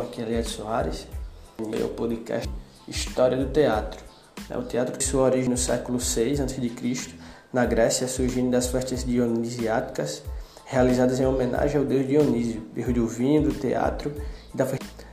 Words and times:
Aqui 0.00 0.20
é 0.20 0.24
Eliade 0.24 0.48
Soares, 0.48 1.08
meu 1.58 1.88
podcast 1.88 2.48
História 2.86 3.36
do 3.36 3.46
Teatro. 3.52 4.00
É, 4.48 4.56
o 4.56 4.62
teatro 4.62 4.96
tem 4.96 5.06
sua 5.06 5.22
origem 5.22 5.50
no 5.50 5.56
século 5.56 5.98
VI 5.98 6.40
a.C., 6.40 7.14
na 7.52 7.66
Grécia, 7.66 8.06
surgindo 8.06 8.50
das 8.50 8.68
festas 8.68 9.04
dionisiáticas, 9.04 10.22
realizadas 10.64 11.18
em 11.18 11.26
homenagem 11.26 11.78
ao 11.78 11.84
deus 11.84 12.06
Dionísio, 12.06 12.62
deus 12.72 12.92
do 12.94 13.08
vinho, 13.08 13.42
do 13.42 13.52
teatro 13.52 14.14
e 14.54 14.56
da 14.56 14.66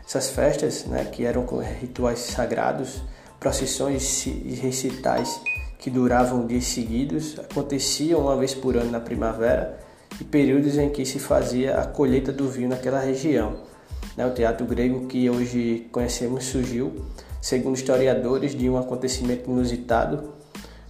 Essas 0.06 0.30
festas, 0.30 0.86
né, 0.86 1.04
que 1.06 1.26
eram 1.26 1.46
rituais 1.82 2.20
sagrados, 2.20 3.02
procissões 3.40 4.28
e 4.28 4.54
recitais 4.62 5.42
que 5.80 5.90
duravam 5.90 6.46
dias 6.46 6.66
seguidos, 6.66 7.40
aconteciam 7.40 8.22
uma 8.22 8.38
vez 8.38 8.54
por 8.54 8.78
ano 8.78 8.92
na 8.92 9.00
primavera 9.00 9.80
e 10.22 10.24
períodos 10.24 10.78
em 10.78 10.90
que 10.90 11.06
se 11.06 11.18
fazia 11.18 11.80
a 11.80 11.88
colheita 11.88 12.32
do 12.32 12.48
vinho 12.48 12.70
naquela 12.70 13.00
região. 13.00 13.75
Né, 14.16 14.26
o 14.26 14.32
teatro 14.32 14.66
grego 14.66 15.08
que 15.08 15.30
hoje 15.30 15.88
conhecemos 15.92 16.46
surgiu, 16.46 17.06
segundo 17.42 17.76
historiadores, 17.76 18.56
de 18.56 18.70
um 18.70 18.78
acontecimento 18.78 19.50
inusitado, 19.50 20.30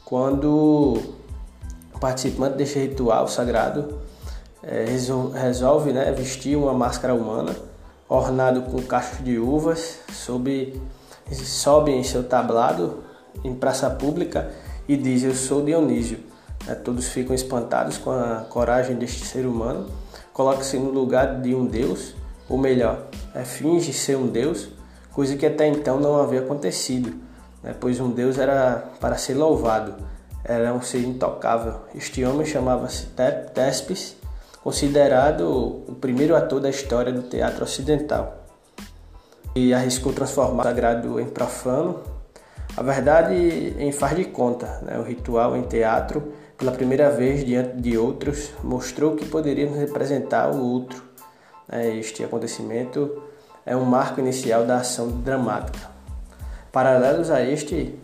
quando 0.04 1.02
o 1.94 2.00
participante 2.00 2.56
deste 2.56 2.78
ritual 2.78 3.28
sagrado 3.28 4.00
é, 4.62 4.86
resolve 5.34 5.92
né, 5.92 6.12
vestir 6.12 6.56
uma 6.56 6.74
máscara 6.74 7.16
humana, 7.16 7.56
ornado 8.08 8.62
com 8.62 8.80
cachos 8.84 9.24
de 9.24 9.40
uvas, 9.40 10.00
sob, 10.12 10.80
sobe 11.32 11.92
em 11.92 12.04
seu 12.04 12.24
tablado 12.24 13.04
em 13.44 13.56
praça 13.56 13.90
pública 13.90 14.52
e 14.88 14.96
diz: 14.96 15.24
Eu 15.24 15.34
sou 15.34 15.64
Dionísio. 15.64 16.20
É, 16.68 16.74
todos 16.74 17.08
ficam 17.08 17.36
espantados 17.36 17.98
com 17.98 18.12
a 18.12 18.46
coragem 18.50 18.96
deste 18.96 19.24
ser 19.26 19.46
humano, 19.46 19.88
coloca-se 20.34 20.78
no 20.78 20.90
lugar 20.90 21.42
de 21.42 21.54
um 21.54 21.66
deus 21.66 22.16
ou 22.50 22.58
melhor, 22.58 23.08
finge 23.44 23.92
ser 23.92 24.16
um 24.16 24.28
deus, 24.28 24.70
coisa 25.12 25.36
que 25.36 25.46
até 25.46 25.68
então 25.68 26.00
não 26.00 26.18
havia 26.18 26.40
acontecido, 26.40 27.14
né, 27.62 27.76
pois 27.80 28.00
um 28.00 28.12
deus 28.12 28.38
era 28.38 28.92
para 29.00 29.18
ser 29.18 29.34
louvado, 29.34 29.96
era 30.44 30.74
um 30.74 30.82
ser 30.82 31.00
intocável. 31.00 31.82
Este 31.96 32.24
homem 32.24 32.46
chamava-se 32.46 33.08
Tespes, 33.54 34.16
considerado 34.64 35.84
o 35.88 35.96
primeiro 36.00 36.36
ator 36.36 36.60
da 36.60 36.70
história 36.70 37.12
do 37.12 37.24
teatro 37.24 37.64
ocidental. 37.64 38.46
E 39.56 39.74
arriscou 39.74 40.14
transformar 40.14 40.64
o 40.64 40.66
sagrado 40.66 41.20
em 41.20 41.26
profano, 41.26 42.02
a 42.76 42.84
verdade 42.84 43.76
em 43.80 43.92
faz 43.92 44.16
de 44.16 44.26
conta. 44.26 44.80
Né? 44.82 45.00
O 45.00 45.04
ritual 45.04 45.56
em 45.56 45.64
teatro, 45.64 46.34
pela 46.58 46.72
primeira 46.72 47.10
vez 47.10 47.46
diante 47.46 47.78
de 47.78 47.98
outros, 47.98 48.52
mostrou 48.64 49.16
que 49.16 49.26
poderíamos 49.26 49.78
representar 49.78 50.52
o 50.52 50.62
outro 50.62 51.05
este 51.72 52.24
acontecimento 52.24 53.24
é 53.66 53.76
um 53.76 53.86
marco 53.86 54.20
inicial 54.20 54.66
da 54.66 54.78
ação 54.78 55.10
dramática. 55.22 55.90
Paralelos 56.72 57.32
a 57.32 57.42
este 57.42 57.98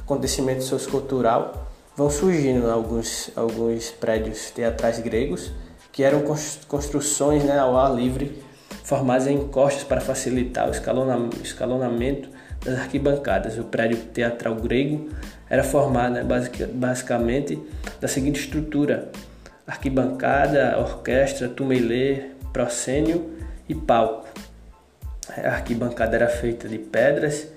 acontecimento 0.00 0.62
sociocultural, 0.64 1.68
vão 1.94 2.08
surgindo 2.08 2.70
alguns, 2.70 3.30
alguns 3.36 3.90
prédios 3.90 4.50
teatrais 4.50 4.98
gregos 5.00 5.52
que 5.92 6.02
eram 6.02 6.22
construções 6.66 7.44
né, 7.44 7.58
ao 7.58 7.76
ar 7.76 7.94
livre, 7.94 8.42
formadas 8.84 9.26
em 9.26 9.34
encostas 9.34 9.84
para 9.84 10.00
facilitar 10.00 10.68
o 10.68 10.72
escalonamento 11.42 12.30
das 12.64 12.78
arquibancadas. 12.78 13.58
O 13.58 13.64
prédio 13.64 13.98
teatral 14.14 14.54
grego 14.54 15.10
era 15.50 15.62
formado 15.62 16.14
né, 16.14 16.24
basicamente 16.72 17.60
da 18.00 18.08
seguinte 18.08 18.40
estrutura: 18.40 19.10
arquibancada, 19.66 20.78
orquestra, 20.78 21.48
tumelê, 21.48 22.30
proscênio 22.52 23.30
e 23.68 23.74
palco. 23.74 24.26
A 25.36 25.48
arquibancada 25.48 26.16
era 26.16 26.28
feita 26.28 26.68
de 26.68 26.78
pedras 26.78 27.48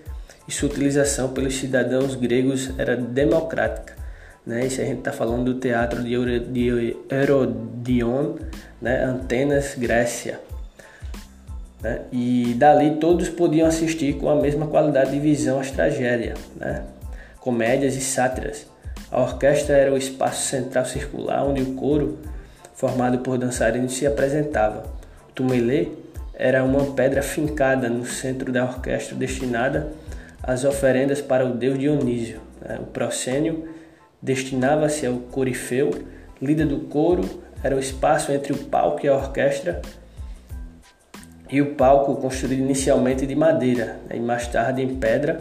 e 0.48 0.52
sua 0.52 0.70
utilização 0.70 1.30
pelos 1.30 1.56
cidadãos 1.58 2.16
gregos 2.16 2.72
era 2.78 2.96
democrática. 2.96 3.96
Né? 4.46 4.66
Isso 4.66 4.82
a 4.82 4.86
gente 4.86 5.00
está 5.00 5.12
falando 5.12 5.54
do 5.54 5.60
teatro 5.60 6.04
de, 6.04 6.98
Herodion, 7.10 8.36
né? 8.82 9.04
Antenas, 9.04 9.76
Grécia. 9.78 10.40
Né? 11.82 12.02
E 12.12 12.56
dali 12.58 12.98
todos 12.98 13.30
podiam 13.30 13.68
assistir 13.68 14.18
com 14.18 14.30
a 14.30 14.36
mesma 14.36 14.68
qualidade 14.68 15.12
de 15.12 15.20
visão 15.20 15.60
às 15.60 15.72
tragédias, 15.72 16.40
né? 16.56 16.84
comédias 17.40 17.96
e 17.96 18.02
sátiras. 18.02 18.68
A 19.12 19.22
orquestra 19.22 19.76
era 19.76 19.94
o 19.94 19.98
espaço 19.98 20.48
central 20.48 20.86
circular 20.86 21.46
onde 21.46 21.62
o 21.62 21.74
coro 21.76 22.20
formado 22.82 23.20
por 23.20 23.38
dançarinos, 23.38 23.94
se 23.94 24.08
apresentava. 24.08 24.84
O 25.30 25.34
tumelê 25.34 25.90
era 26.34 26.64
uma 26.64 26.94
pedra 26.94 27.22
fincada 27.22 27.88
no 27.88 28.04
centro 28.04 28.52
da 28.52 28.64
orquestra 28.64 29.16
destinada 29.16 29.94
às 30.42 30.66
oferendas 30.66 31.22
para 31.22 31.46
o 31.46 31.54
deus 31.54 31.78
Dionísio. 31.78 32.42
Né? 32.60 32.80
O 32.82 32.88
proscênio 32.88 33.70
destinava-se 34.20 35.06
ao 35.06 35.14
corifeu, 35.14 35.92
líder 36.42 36.66
do 36.66 36.80
coro, 36.80 37.24
era 37.64 37.76
o 37.76 37.80
espaço 37.80 38.32
entre 38.32 38.52
o 38.52 38.58
palco 38.58 39.06
e 39.06 39.10
a 39.10 39.16
orquestra, 39.16 39.80
e 41.52 41.62
o 41.62 41.76
palco, 41.76 42.16
construído 42.16 42.62
inicialmente 42.62 43.28
de 43.28 43.36
madeira 43.36 44.00
né? 44.10 44.16
e 44.16 44.20
mais 44.20 44.48
tarde 44.48 44.82
em 44.82 44.96
pedra, 44.96 45.40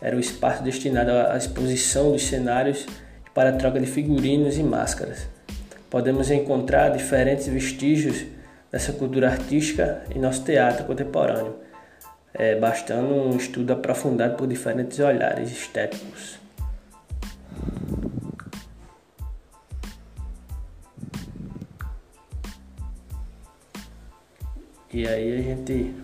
era 0.00 0.16
o 0.16 0.20
espaço 0.20 0.62
destinado 0.62 1.10
à 1.10 1.36
exposição 1.36 2.12
dos 2.12 2.22
cenários 2.22 2.86
para 3.34 3.50
a 3.50 3.52
troca 3.52 3.78
de 3.78 3.86
figurinos 3.86 4.56
e 4.56 4.62
máscaras 4.62 5.26
podemos 5.92 6.30
encontrar 6.30 6.88
diferentes 6.88 7.46
vestígios 7.48 8.24
dessa 8.70 8.94
cultura 8.94 9.28
artística 9.28 10.02
em 10.14 10.18
nosso 10.18 10.42
teatro 10.42 10.86
contemporâneo, 10.86 11.56
é, 12.32 12.58
bastando 12.58 13.12
um 13.12 13.36
estudo 13.36 13.74
aprofundado 13.74 14.34
por 14.34 14.46
diferentes 14.46 14.98
olhares 15.00 15.52
estéticos. 15.52 16.38
E 24.90 25.06
aí 25.06 25.40
a 25.40 25.42
gente 25.42 25.94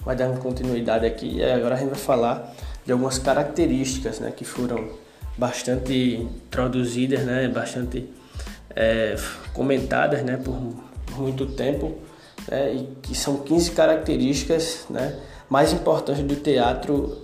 vai 0.00 0.16
dando 0.16 0.40
continuidade 0.40 1.06
aqui 1.06 1.36
e 1.36 1.44
agora 1.44 1.76
a 1.76 1.78
gente 1.78 1.90
vai 1.90 1.98
falar 1.98 2.52
de 2.84 2.90
algumas 2.90 3.20
características 3.20 4.18
né, 4.18 4.32
que 4.36 4.44
foram 4.44 4.90
bastante 5.38 6.16
introduzidas, 6.16 7.24
né, 7.24 7.46
bastante 7.46 8.18
é, 8.74 9.16
comentadas 9.52 10.22
né, 10.22 10.36
por 10.36 10.56
muito 11.16 11.46
tempo 11.46 11.98
né, 12.48 12.72
e 12.74 12.88
que 13.02 13.14
são 13.14 13.38
15 13.38 13.72
características 13.72 14.86
né, 14.88 15.16
mais 15.48 15.72
importantes 15.72 16.22
do 16.22 16.36
teatro 16.36 17.16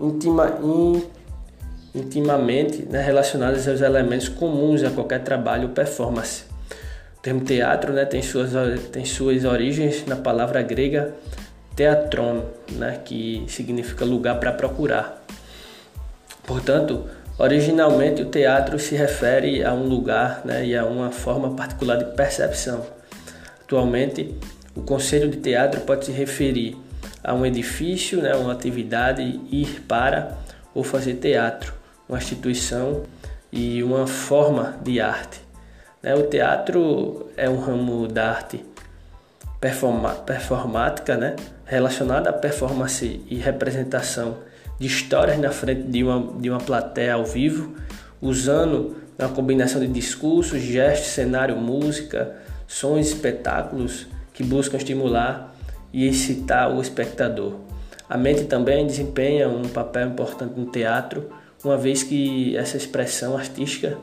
intima, 0.00 0.58
in, 0.62 1.02
intimamente 1.94 2.82
né, 2.82 3.00
relacionadas 3.00 3.68
aos 3.68 3.80
elementos 3.80 4.28
comuns 4.28 4.82
a 4.82 4.90
qualquer 4.90 5.22
trabalho 5.22 5.68
ou 5.68 5.74
performance. 5.74 6.44
O 7.18 7.20
termo 7.22 7.40
teatro 7.40 7.92
né, 7.92 8.04
tem, 8.04 8.22
suas, 8.22 8.52
tem 8.90 9.04
suas 9.04 9.44
origens 9.44 10.04
na 10.06 10.16
palavra 10.16 10.60
grega 10.62 11.14
teatron, 11.74 12.42
né, 12.72 13.00
que 13.04 13.44
significa 13.48 14.04
lugar 14.04 14.38
para 14.38 14.52
procurar. 14.52 15.24
Portanto, 16.46 17.04
Originalmente, 17.36 18.22
o 18.22 18.26
teatro 18.26 18.78
se 18.78 18.94
refere 18.94 19.64
a 19.64 19.74
um 19.74 19.88
lugar 19.88 20.42
né, 20.44 20.64
e 20.64 20.76
a 20.76 20.84
uma 20.84 21.10
forma 21.10 21.54
particular 21.56 21.96
de 21.96 22.04
percepção. 22.16 22.86
Atualmente, 23.62 24.38
o 24.74 24.82
conceito 24.82 25.28
de 25.28 25.38
teatro 25.38 25.80
pode 25.80 26.04
se 26.04 26.12
referir 26.12 26.76
a 27.24 27.34
um 27.34 27.44
edifício, 27.44 28.22
né, 28.22 28.36
uma 28.36 28.52
atividade, 28.52 29.22
ir 29.50 29.80
para 29.88 30.38
ou 30.72 30.84
fazer 30.84 31.14
teatro, 31.14 31.74
uma 32.08 32.18
instituição 32.18 33.02
e 33.50 33.82
uma 33.82 34.06
forma 34.06 34.76
de 34.82 35.00
arte. 35.00 35.40
Né? 36.00 36.14
O 36.14 36.24
teatro 36.24 37.30
é 37.36 37.48
um 37.48 37.58
ramo 37.58 38.06
da 38.06 38.30
arte 38.30 38.64
performática 39.60 41.16
né, 41.16 41.34
relacionada 41.64 42.30
à 42.30 42.32
performance 42.32 43.24
e 43.28 43.36
representação 43.36 44.36
de 44.78 44.86
histórias 44.86 45.38
na 45.38 45.50
frente 45.50 45.82
de 45.82 46.02
uma, 46.02 46.40
de 46.40 46.50
uma 46.50 46.58
plateia 46.58 47.14
ao 47.14 47.24
vivo, 47.24 47.74
usando 48.20 48.96
uma 49.18 49.28
combinação 49.28 49.80
de 49.80 49.86
discursos, 49.86 50.60
gestos, 50.60 51.08
cenário, 51.08 51.56
música, 51.56 52.34
sons, 52.66 53.06
espetáculos 53.06 54.06
que 54.32 54.42
buscam 54.42 54.76
estimular 54.76 55.54
e 55.92 56.06
excitar 56.06 56.74
o 56.74 56.80
espectador. 56.80 57.54
A 58.08 58.18
mente 58.18 58.44
também 58.44 58.86
desempenha 58.86 59.48
um 59.48 59.62
papel 59.62 60.08
importante 60.08 60.58
no 60.58 60.66
teatro, 60.66 61.30
uma 61.64 61.76
vez 61.76 62.02
que 62.02 62.56
essa 62.56 62.76
expressão 62.76 63.36
artística 63.36 63.96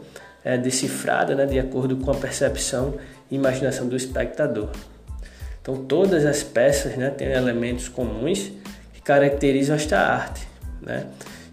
é 0.44 0.58
decifrada 0.58 1.36
né, 1.36 1.46
de 1.46 1.60
acordo 1.60 1.98
com 1.98 2.10
a 2.10 2.16
percepção 2.16 2.96
e 3.30 3.36
imaginação 3.36 3.88
do 3.88 3.96
espectador. 3.96 4.70
Então, 5.62 5.76
todas 5.86 6.26
as 6.26 6.42
peças 6.42 6.96
né, 6.96 7.12
têm 7.12 7.32
elementos 7.32 7.88
comuns 7.88 8.52
que 8.94 9.02
caracterizam 9.02 9.76
esta 9.76 10.00
arte 10.00 10.51
né? 10.82 11.08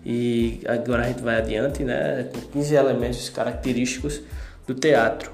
E 0.05 0.61
agora 0.67 1.03
a 1.03 1.07
gente 1.09 1.23
vai 1.23 1.37
adiante, 1.37 1.85
né, 1.85 2.29
com 2.33 2.41
15 2.53 2.75
elementos 2.75 3.29
característicos 3.29 4.23
do 4.67 4.75
teatro. 4.75 5.33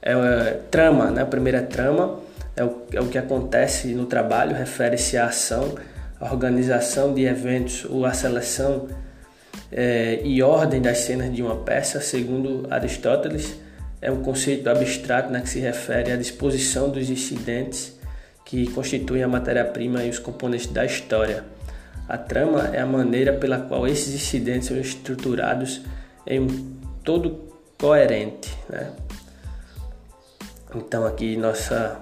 É, 0.00 0.12
é, 0.12 0.60
trama, 0.70 1.10
né? 1.10 1.22
A 1.22 1.26
primeira 1.26 1.62
trama, 1.62 2.20
é 2.56 2.64
o, 2.64 2.82
é 2.92 3.00
o 3.00 3.08
que 3.08 3.16
acontece 3.16 3.88
no 3.94 4.06
trabalho, 4.06 4.56
refere-se 4.56 5.16
à 5.16 5.26
ação, 5.26 5.76
à 6.20 6.32
organização 6.32 7.14
de 7.14 7.24
eventos 7.24 7.84
ou 7.88 8.04
à 8.04 8.12
seleção 8.12 8.88
é, 9.70 10.20
e 10.24 10.42
ordem 10.42 10.82
das 10.82 10.98
cenas 10.98 11.32
de 11.32 11.42
uma 11.42 11.56
peça, 11.56 12.00
segundo 12.00 12.66
Aristóteles, 12.70 13.58
é 14.00 14.10
um 14.10 14.22
conceito 14.22 14.68
abstrato 14.68 15.30
né, 15.30 15.40
que 15.40 15.48
se 15.48 15.60
refere 15.60 16.10
à 16.10 16.16
disposição 16.16 16.90
dos 16.90 17.08
incidentes 17.08 17.96
que 18.52 18.66
constituem 18.66 19.22
a 19.22 19.28
matéria-prima 19.28 20.04
e 20.04 20.10
os 20.10 20.18
componentes 20.18 20.66
da 20.66 20.84
história. 20.84 21.42
A 22.06 22.18
trama 22.18 22.68
é 22.74 22.82
a 22.82 22.84
maneira 22.84 23.32
pela 23.32 23.58
qual 23.58 23.86
esses 23.86 24.14
incidentes 24.14 24.68
são 24.68 24.76
estruturados 24.76 25.80
em 26.26 26.38
um 26.38 26.76
todo 27.02 27.48
coerente. 27.78 28.54
Né? 28.68 28.90
Então 30.74 31.06
aqui 31.06 31.34
nossa 31.34 31.98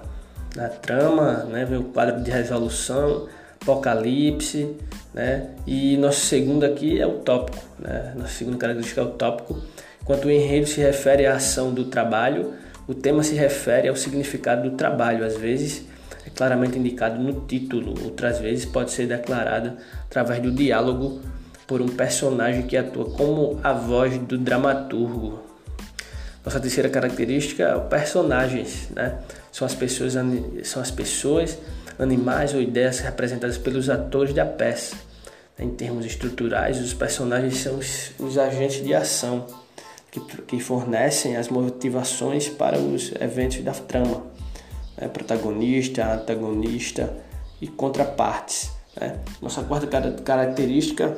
na 0.53 0.67
trama, 0.67 1.45
né, 1.45 1.63
vem 1.63 1.77
o 1.77 1.85
quadro 1.85 2.21
de 2.21 2.29
resolução, 2.29 3.29
apocalipse, 3.61 4.75
né, 5.13 5.51
e 5.65 5.95
nosso 5.95 6.19
segundo 6.19 6.65
aqui 6.65 6.99
é 6.99 7.07
o 7.07 7.19
tópico, 7.19 7.63
né, 7.79 8.13
nossa 8.17 8.33
segunda 8.33 8.57
característica 8.57 8.99
é 8.99 9.03
o 9.05 9.11
tópico. 9.11 9.57
Enquanto 10.01 10.25
o 10.25 10.31
enredo 10.31 10.67
se 10.67 10.81
refere 10.81 11.25
à 11.25 11.35
ação 11.35 11.73
do 11.73 11.85
trabalho, 11.85 12.55
o 12.89 12.93
tema 12.93 13.23
se 13.23 13.35
refere 13.35 13.87
ao 13.87 13.95
significado 13.95 14.69
do 14.69 14.75
trabalho, 14.75 15.23
às 15.23 15.37
vezes 15.37 15.89
é 16.25 16.29
claramente 16.29 16.77
indicado 16.77 17.21
no 17.21 17.41
título, 17.41 17.95
outras 18.03 18.39
vezes 18.39 18.65
pode 18.65 18.91
ser 18.91 19.07
declarada 19.07 19.77
através 20.05 20.41
do 20.41 20.51
diálogo 20.51 21.21
por 21.65 21.81
um 21.81 21.87
personagem 21.87 22.63
que 22.63 22.77
atua 22.77 23.05
como 23.11 23.59
a 23.63 23.73
voz 23.73 24.17
do 24.17 24.37
dramaturgo. 24.37 25.39
Nossa 26.43 26.59
terceira 26.59 26.89
característica 26.89 27.63
é 27.63 27.75
o 27.75 27.81
personagens, 27.81 28.89
né? 28.89 29.19
São 29.51 29.65
as 29.65 29.75
pessoas, 29.75 30.13
são 30.63 30.81
as 30.81 30.91
pessoas, 30.91 31.57
animais 31.99 32.53
ou 32.53 32.61
ideias 32.61 32.99
representadas 32.99 33.57
pelos 33.57 33.89
atores 33.89 34.33
da 34.33 34.45
peça. 34.45 34.95
Em 35.57 35.69
termos 35.69 36.05
estruturais, 36.05 36.79
os 36.79 36.93
personagens 36.93 37.57
são 37.57 37.77
os, 37.77 38.11
os 38.17 38.37
agentes 38.37 38.83
de 38.83 38.93
ação 38.93 39.45
que, 40.09 40.19
que 40.19 40.59
fornecem 40.59 41.37
as 41.37 41.47
motivações 41.47 42.49
para 42.49 42.77
os 42.77 43.11
eventos 43.19 43.63
da 43.63 43.73
trama 43.73 44.30
né, 45.01 45.07
protagonista, 45.07 46.13
antagonista 46.13 47.11
e 47.59 47.67
contrapartes. 47.67 48.71
Né. 48.99 49.19
Nossa 49.41 49.63
quarta 49.63 49.87
característica 50.23 51.17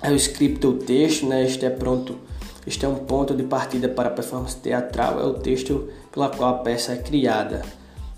é 0.00 0.10
o 0.10 0.14
script, 0.14 0.64
o 0.64 0.74
texto, 0.74 1.26
né, 1.26 1.44
este 1.44 1.66
é 1.66 1.70
pronto, 1.70 2.16
este 2.64 2.84
é 2.84 2.88
um 2.88 2.94
ponto 2.94 3.34
de 3.34 3.42
partida 3.42 3.88
para 3.88 4.08
a 4.08 4.12
performance 4.12 4.56
teatral, 4.56 5.20
é 5.20 5.24
o 5.24 5.34
texto 5.34 5.90
pela 6.12 6.30
qual 6.30 6.54
a 6.54 6.58
peça 6.58 6.92
é 6.92 6.96
criada. 6.96 7.62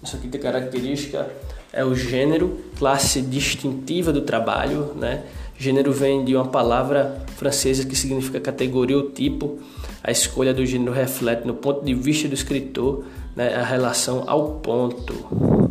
Nossa 0.03 0.19
quinta 0.19 0.39
característica 0.39 1.29
é 1.73 1.85
o 1.85 1.95
gênero, 1.95 2.61
classe 2.79 3.21
distintiva 3.21 4.13
do 4.13 4.21
trabalho, 4.21 4.95
né? 4.95 5.25
Gênero 5.59 5.91
vem 5.91 6.25
de 6.25 6.37
uma 6.37 6.47
palavra 6.47 7.25
francesa 7.37 7.85
que 7.85 7.97
significa 7.97 8.39
categoria 8.39 8.97
ou 8.97 9.11
tipo. 9.11 9.59
A 10.03 10.11
escolha 10.11 10.53
do 10.53 10.65
gênero 10.65 10.93
reflete, 10.93 11.47
no 11.47 11.55
ponto 11.55 11.85
de 11.85 11.95
vista 11.95 12.29
do 12.29 12.35
escritor, 12.35 13.05
né, 13.37 13.55
a 13.55 13.63
relação 13.63 14.25
ao 14.27 14.55
ponto. 14.55 15.71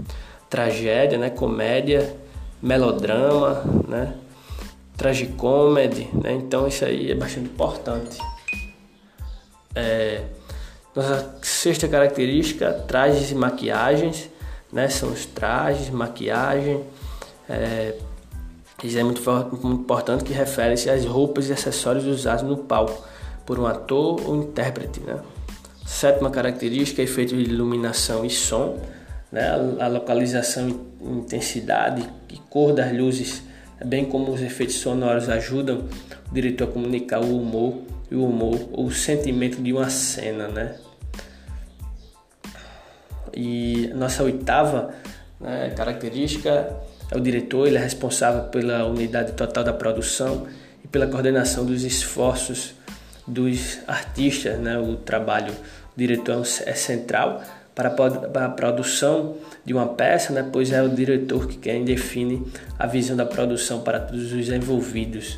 Tragédia, 0.49 1.17
né, 1.17 1.31
comédia, 1.31 2.15
melodrama, 2.61 3.63
né, 3.87 4.13
tragicomedy, 4.95 6.07
né, 6.13 6.33
então 6.33 6.67
isso 6.67 6.85
aí 6.85 7.11
é 7.11 7.15
bastante 7.15 7.47
importante. 7.47 8.19
É, 9.73 10.21
nossa 10.95 11.35
sexta 11.41 11.87
característica, 11.87 12.71
trajes 12.87 13.31
e 13.31 13.35
maquiagens, 13.35 14.29
né, 14.71 14.87
são 14.87 15.09
os 15.09 15.25
trajes, 15.25 15.89
maquiagem, 15.89 16.85
é, 17.49 17.95
isso 18.83 18.97
é 18.97 19.03
muito, 19.03 19.21
muito 19.61 19.81
importante 19.81 20.23
que 20.23 20.31
refere-se 20.31 20.89
às 20.89 21.03
roupas 21.05 21.49
e 21.49 21.53
acessórios 21.53 22.05
usados 22.05 22.43
no 22.43 22.57
palco 22.57 23.03
por 23.45 23.59
um 23.59 23.65
ator 23.65 24.21
ou 24.25 24.35
intérprete, 24.35 24.99
né. 25.01 25.19
Sétima 25.85 26.31
característica, 26.31 27.01
efeito 27.01 27.35
de 27.35 27.43
iluminação 27.43 28.25
e 28.25 28.29
som, 28.29 28.81
né? 29.31 29.49
a 29.79 29.87
localização, 29.87 30.67
intensidade 30.99 32.09
e 32.27 32.37
cor 32.49 32.73
das 32.73 32.91
luzes, 32.91 33.43
bem 33.85 34.05
como 34.05 34.31
os 34.31 34.41
efeitos 34.41 34.77
sonoros 34.77 35.29
ajudam 35.29 35.87
o 36.29 36.33
diretor 36.33 36.69
a 36.69 36.71
comunicar 36.71 37.19
o 37.19 37.39
humor 37.39 37.81
e 38.09 38.15
o 38.15 38.25
humor 38.25 38.69
ou 38.71 38.87
o 38.87 38.91
sentimento 38.91 39.61
de 39.61 39.71
uma 39.71 39.89
cena, 39.89 40.47
né? 40.47 40.75
E 43.31 43.91
nossa 43.93 44.23
oitava 44.23 44.93
né, 45.39 45.71
característica 45.75 46.75
é 47.11 47.17
o 47.17 47.19
diretor, 47.19 47.67
ele 47.67 47.77
é 47.77 47.81
responsável 47.81 48.43
pela 48.45 48.85
unidade 48.85 49.33
total 49.33 49.63
da 49.63 49.73
produção 49.73 50.47
e 50.83 50.87
pela 50.87 51.05
coordenação 51.05 51.65
dos 51.65 51.83
esforços 51.83 52.73
dos 53.27 53.79
artistas, 53.87 54.59
né? 54.59 54.77
o 54.77 54.95
trabalho 54.97 55.53
do 55.53 55.97
diretor 55.97 56.41
é 56.65 56.73
central 56.73 57.41
para 57.73 58.45
a 58.45 58.49
produção 58.49 59.35
de 59.65 59.73
uma 59.73 59.87
peça, 59.87 60.31
né? 60.31 60.47
pois 60.51 60.71
é 60.71 60.81
o 60.81 60.89
diretor 60.89 61.47
que 61.47 61.57
quem 61.57 61.83
define 61.83 62.45
a 62.79 62.87
visão 62.87 63.17
da 63.17 63.25
produção 63.25 63.81
para 63.81 63.99
todos 63.99 64.31
os 64.31 64.49
envolvidos. 64.49 65.37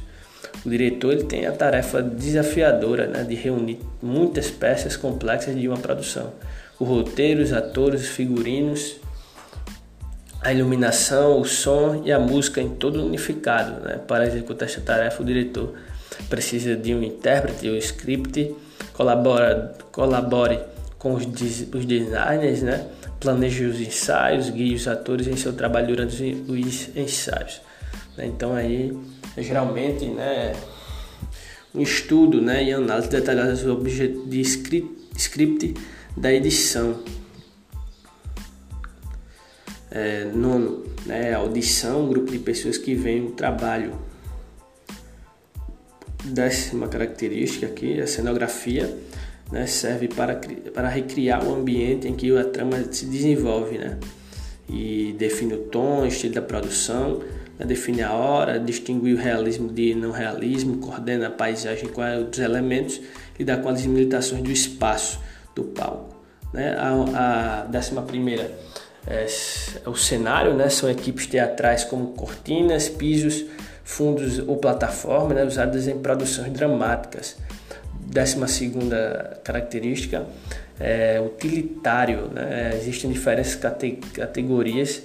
O 0.66 0.69
diretor 0.69 1.13
ele 1.13 1.24
tem 1.24 1.45
a 1.45 1.51
tarefa 1.51 2.01
desafiadora 2.01 3.07
né? 3.07 3.24
de 3.24 3.36
reunir 3.36 3.80
muitas 4.01 4.51
peças 4.51 4.95
complexas 4.95 5.60
de 5.60 5.68
uma 5.68 5.78
produção. 5.78 6.33
O 6.80 6.83
roteiro, 6.83 7.42
os 7.42 7.54
atores, 7.54 8.01
os 8.01 8.07
figurinos, 8.07 8.98
a 10.42 10.54
iluminação, 10.54 11.40
o 11.42 11.45
som 11.45 12.04
e 12.06 12.12
a 12.12 12.19
música 12.19 12.62
em 12.62 12.69
todo 12.69 13.04
unificado. 13.04 13.81
Né? 13.81 14.00
Para 14.07 14.28
executar 14.28 14.68
essa 14.68 14.81
tarefa, 14.81 15.24
o 15.24 15.25
diretor 15.25 15.74
precisa 16.30 16.75
de 16.75 16.94
um 16.94 17.04
intérprete, 17.04 17.69
um 17.69 17.75
script, 17.75 18.56
colabora, 18.94 19.75
colabore 19.92 20.60
com 20.98 21.14
os, 21.14 21.25
os 21.25 21.86
designers, 21.86 22.62
né? 22.62 22.88
planeje 23.19 23.66
os 23.66 23.80
ensaios, 23.80 24.50
guie 24.50 24.75
os 24.75 24.88
atores 24.88 25.28
em 25.28 25.36
seu 25.36 25.54
trabalho 25.54 25.88
durante 25.88 26.46
os 26.48 26.96
ensaios. 26.96 27.62
Então 28.18 28.54
aí 28.54 28.98
geralmente 29.38 30.06
né, 30.06 30.56
um 31.74 31.81
estudo 31.81 32.42
né, 32.42 32.64
e 32.64 32.74
análise 32.74 33.10
detalhada 33.10 33.56
sobre 33.56 33.90
o 33.90 34.28
de 34.28 34.42
script, 34.42 35.09
script 35.16 35.74
da 36.16 36.33
edição. 36.33 37.00
É, 39.90 40.26
nono, 40.26 40.86
né, 41.06 41.33
audição, 41.33 42.07
grupo 42.07 42.31
de 42.31 42.40
pessoas 42.40 42.78
que 42.78 42.94
veem 42.94 43.28
o 43.28 43.31
trabalho 43.31 43.94
Décima 46.30 46.88
característica 46.88 47.68
aqui, 47.68 48.02
a 48.02 48.07
cenografia, 48.07 48.94
né, 49.52 49.66
serve 49.66 50.07
para, 50.07 50.40
para 50.74 50.88
recriar 50.90 51.46
o 51.46 51.54
ambiente 51.54 52.07
em 52.07 52.16
que 52.16 52.36
a 52.38 52.44
trama 52.44 52.84
se 52.92 53.06
desenvolve, 53.06 53.78
né, 53.78 53.98
e 54.69 55.16
define 55.18 55.54
o 55.54 55.60
tom, 55.60 56.02
o 56.02 56.06
estilo 56.06 56.34
da 56.34 56.42
produção, 56.42 57.22
né, 57.57 57.66
define 57.66 58.02
a 58.02 58.14
hora, 58.14 58.60
distingue 58.60 59.14
o 59.14 59.18
realismo 59.18 59.69
de 59.69 59.96
não 59.96 60.12
realismo, 60.12 60.78
coordena 60.78 61.28
a 61.28 61.31
paisagem 61.31 61.88
com 61.88 62.02
os 62.02 62.40
elementos 62.40 63.00
e 63.40 63.44
dá 63.44 63.57
com 63.57 63.69
as 63.69 63.81
limitações 63.81 64.44
do 64.44 64.52
espaço 64.52 65.19
do 65.56 65.64
palco. 65.64 66.16
Né. 66.54 66.76
A, 66.78 67.62
a 67.62 67.66
décima 67.66 68.02
primeira 68.02 68.52
é, 69.06 69.26
é 69.86 69.90
o 69.90 69.96
cenário, 69.96 70.54
né, 70.54 70.68
são 70.69 70.90
equipes 70.90 71.26
teatrais 71.26 71.86
como 71.86 72.07
cortinas, 72.07 72.90
pisos, 72.90 73.46
fundos 73.88 74.38
ou 74.40 74.58
plataformas 74.58 75.38
né, 75.38 75.46
usadas 75.46 75.88
em 75.88 75.98
produções 75.98 76.52
dramáticas. 76.52 77.38
Décima 78.02 78.46
segunda 78.46 79.40
característica 79.46 80.26
é 80.78 81.22
utilitário. 81.22 82.28
Né? 82.28 82.74
Existem 82.76 83.10
diferentes 83.10 83.56
cate 83.56 83.94
categorias 84.14 85.04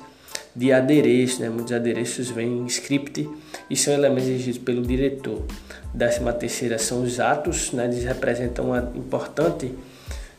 de 0.54 0.72
adereços, 0.72 1.38
né? 1.38 1.48
muitos 1.48 1.72
adereços 1.72 2.28
vêm 2.28 2.58
em 2.58 2.66
script 2.66 3.30
e 3.70 3.76
são 3.76 3.94
elementos 3.94 4.28
exigidos 4.28 4.58
pelo 4.58 4.82
diretor. 4.82 5.46
Décima 5.94 6.32
terceira 6.32 6.76
são 6.76 7.04
os 7.04 7.20
atos, 7.20 7.70
né? 7.70 7.84
eles 7.84 8.02
representam 8.02 8.66
uma 8.66 8.92
importante 8.96 9.72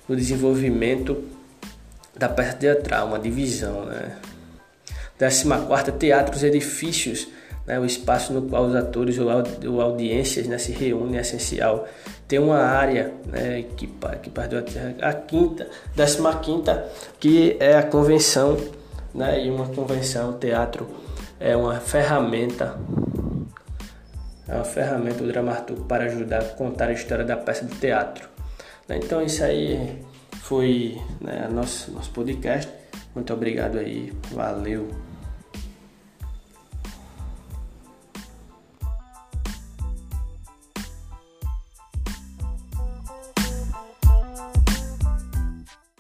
no 0.08 0.18
desenvolvimento 0.18 1.24
da 2.14 2.28
peça 2.28 2.58
teatral, 2.58 3.08
uma 3.08 3.20
divisão. 3.20 3.86
Né? 3.86 4.18
Décima 5.18 5.60
quarta, 5.60 5.94
teatros, 5.94 6.44
edifícios 6.44 7.30
né, 7.66 7.80
o 7.80 7.86
espaço 7.86 8.34
no 8.34 8.42
qual 8.44 8.66
os 8.66 8.76
atores 8.76 9.18
ou, 9.18 9.82
audiências 9.82 10.48
né, 10.48 10.58
se 10.58 10.72
reúnem 10.72 11.18
é 11.18 11.22
essencial. 11.22 11.88
Tem 12.28 12.40
uma 12.40 12.60
área 12.60 13.14
né, 13.26 13.64
que, 13.76 13.88
que 14.22 14.30
parte 14.30 14.56
a 15.02 15.14
quinta, 15.14 15.68
décima 15.96 16.36
quinta, 16.40 16.86
que 17.20 17.58
é 17.60 17.78
a 17.78 17.84
convenção, 17.84 18.58
né, 19.14 19.46
e 19.46 19.50
uma 19.50 19.68
convenção, 19.68 20.32
o 20.32 20.34
teatro 20.34 20.88
é 21.40 21.56
uma 21.56 21.80
ferramenta, 21.80 22.78
é 24.48 24.56
uma 24.56 24.66
ferramenta 24.66 25.18
do 25.24 25.28
dramaturgo 25.28 25.86
para 25.86 26.06
ajudar 26.06 26.40
a 26.40 26.46
contar 26.46 26.90
a 26.90 26.94
história 26.94 27.24
da 27.24 27.38
peça 27.38 27.66
de 27.66 27.76
teatro. 27.76 28.28
Né. 28.88 29.00
Então 29.02 29.22
isso 29.22 29.44
aí 29.44 30.02
foi 30.42 30.98
né, 31.22 31.48
nosso, 31.52 31.92
nosso 31.92 32.12
podcast. 32.12 32.70
Muito 33.16 33.32
obrigado 33.32 33.78
aí, 33.78 34.12
valeu! 34.32 35.13